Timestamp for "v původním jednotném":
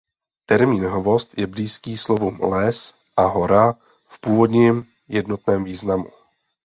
4.07-5.63